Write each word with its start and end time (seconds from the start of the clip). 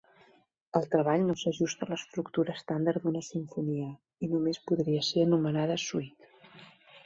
El 0.77 0.87
treball 0.95 1.25
no 1.27 1.35
s'ajusta 1.41 1.87
a 1.87 1.89
l'estructura 1.91 2.57
estàndard 2.61 3.05
d'una 3.05 3.23
simfonia, 3.29 3.93
i 4.29 4.33
només 4.35 4.63
podria 4.71 5.07
ser 5.13 5.29
anomenada 5.31 5.81
suite. 5.89 6.35